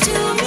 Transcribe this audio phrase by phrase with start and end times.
[0.00, 0.43] to me.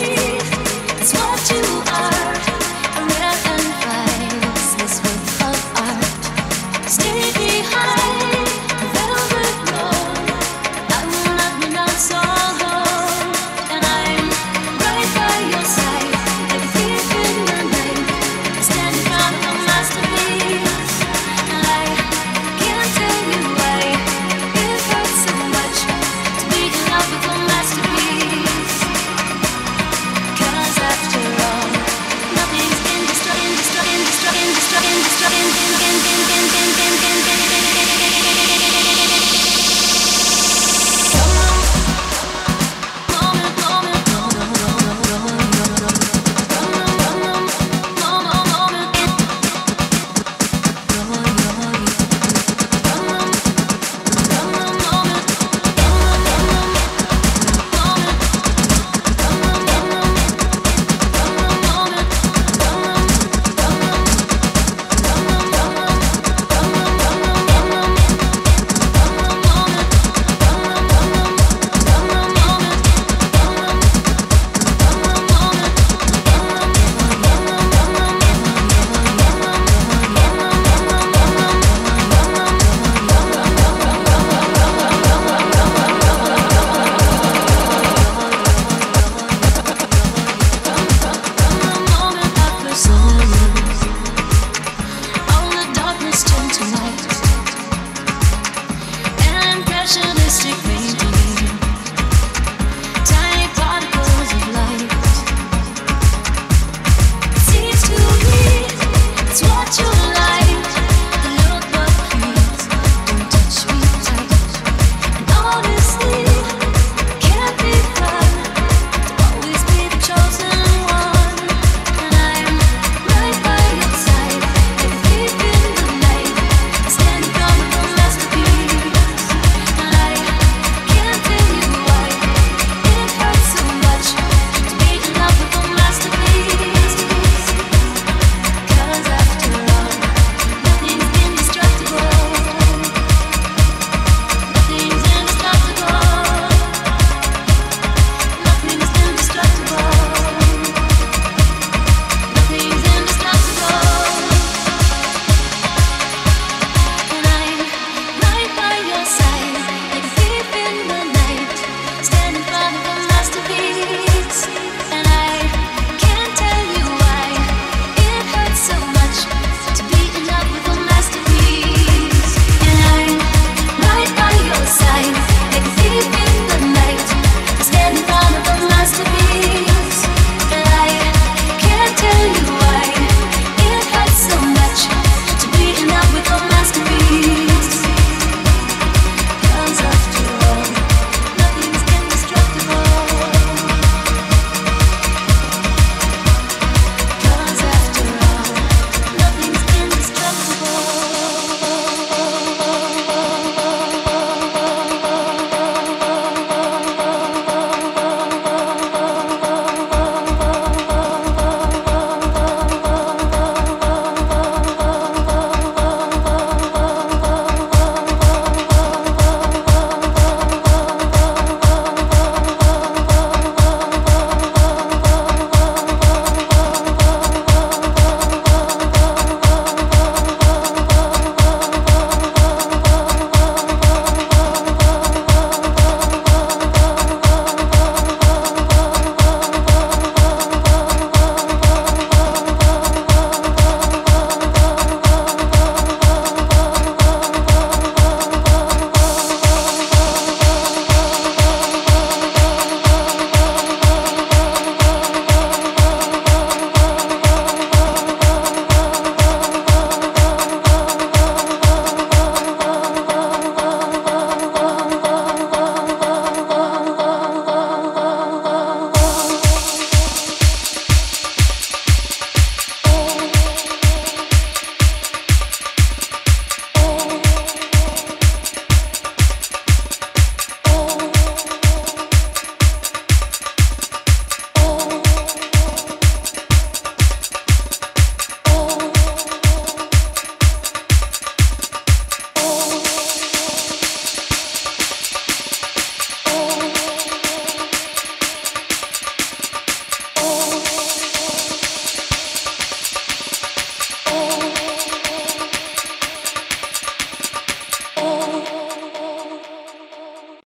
[99.87, 100.76] nationalistic.